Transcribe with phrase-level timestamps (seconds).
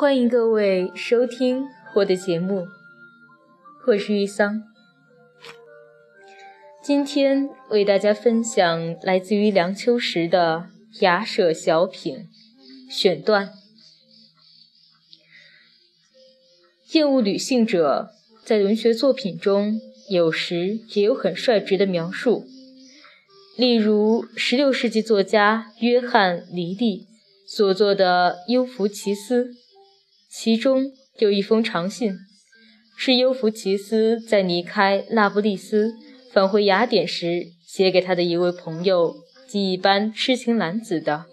[0.00, 2.66] 欢迎各位收听我的节目，
[3.86, 4.62] 我是玉桑。
[6.82, 12.30] 今天为大家分享来自于梁秋实的雅舍小品
[12.90, 13.50] 选段。
[16.92, 18.08] 厌恶女性者，
[18.42, 22.46] 在文学作品中有时也有很率直的描述，
[23.54, 27.06] 例如16世纪作家约翰·黎利
[27.46, 29.44] 所作的《幽弗奇斯》。
[30.32, 32.14] 其中有一封长信，
[32.96, 35.94] 是尤弗奇斯在离开那不勒斯
[36.32, 39.16] 返回雅典时写给他的一位朋友
[39.48, 41.24] 及一般痴情男子的。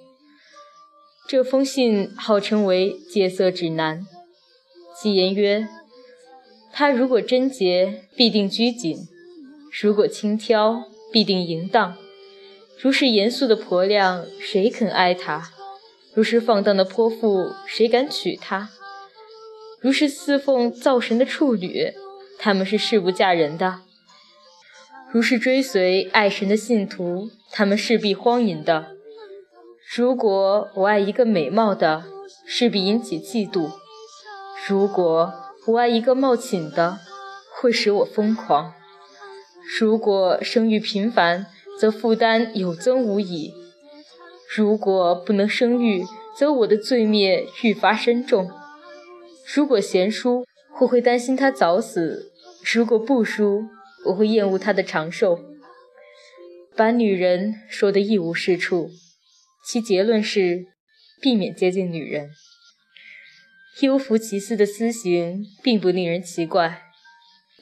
[1.29, 4.07] 这封信号称为戒色指南，
[4.99, 5.67] 其言曰：
[6.71, 9.05] 他如果贞洁，必定拘谨；
[9.79, 11.95] 如果轻佻，必定淫荡。
[12.81, 15.51] 如是严肃的婆娘，谁肯爱他？
[16.15, 18.71] 如是放荡的泼妇，谁敢娶她？
[19.79, 21.93] 如是侍奉灶神的处女，
[22.39, 23.81] 他们是誓不嫁人的；
[25.11, 28.87] 如是追随爱神的信徒，他们势必荒淫的。
[29.95, 32.05] 如果我爱一个美貌的，
[32.47, 33.69] 势必引起嫉妒；
[34.67, 35.31] 如果
[35.67, 36.97] 我爱一个貌寝的，
[37.53, 38.73] 会使我疯狂；
[39.79, 41.45] 如果生育频繁，
[41.79, 43.53] 则负担有增无已；
[44.55, 46.03] 如果不能生育，
[46.35, 48.49] 则我的罪孽愈发深重。
[49.55, 50.45] 如果贤淑，
[50.81, 52.31] 我会担心他早死；
[52.73, 53.63] 如果不淑，
[54.07, 55.39] 我会厌恶他的长寿。
[56.75, 58.89] 把女人说得一无是处，
[59.65, 60.65] 其结论是
[61.21, 62.29] 避免接近女人。
[63.79, 66.81] 幽弗其斯的私行并不令人奇怪，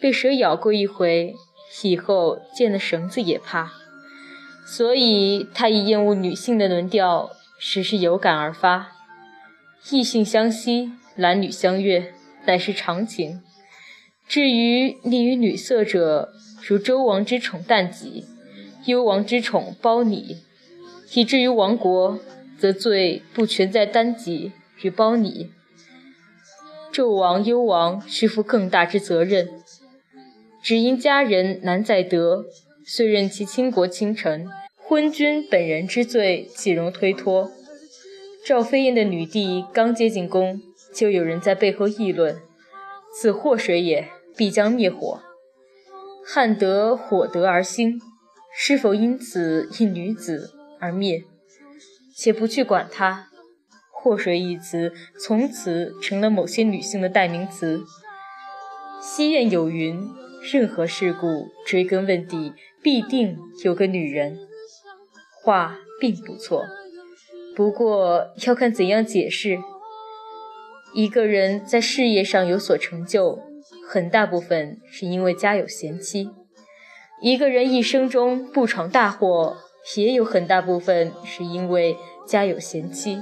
[0.01, 1.35] 被蛇咬过一回，
[1.83, 3.71] 以后见了绳子也怕，
[4.65, 7.29] 所以他以厌恶女性的论调，
[7.59, 8.91] 实是有感而发。
[9.91, 10.91] 异性相吸。
[11.15, 12.13] 男女相悦
[12.45, 13.41] 乃是常情。
[14.27, 16.33] 至于溺于女色者，
[16.67, 18.25] 如周王之宠旦己，
[18.85, 20.37] 幽王之宠褒姒，
[21.13, 22.19] 以至于亡国，
[22.57, 25.51] 则罪不全在旦己与褒姒。
[26.91, 29.49] 纣王、幽王需负更大之责任，
[30.63, 32.45] 只因家人难再得，
[32.85, 34.47] 遂任其倾国倾城。
[34.77, 37.51] 昏君本人之罪，岂容推脱？
[38.45, 40.61] 赵飞燕的女帝刚接进宫。
[40.95, 42.41] 就有人在背后议论
[43.13, 44.07] ：“此祸水也，
[44.37, 45.21] 必将灭火。
[46.25, 47.99] 汉得火得而兴，
[48.57, 51.25] 是否因此一女子而灭？
[52.15, 53.27] 且不去管它。
[53.91, 57.83] 祸水一词从此成了某些女性的代名词。
[59.01, 59.99] 西谚有云：
[60.41, 64.39] 任何事故追根问底，必定有个女人。
[65.43, 66.63] 话并不错，
[67.53, 69.59] 不过要看怎样解释。”
[70.95, 73.41] 一个人在事业上有所成就，
[73.85, 76.29] 很大部分是因为家有贤妻；
[77.21, 79.57] 一个人一生中不闯大祸，
[79.97, 83.21] 也有很大部分是因为家有贤妻。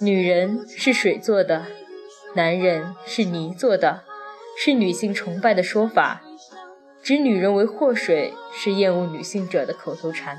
[0.00, 1.64] 女人是水做的，
[2.34, 4.02] 男人是泥做的，
[4.62, 6.20] 是女性崇拜的说法，
[7.02, 10.38] 指女人为祸水，是厌恶女性者的口头禅。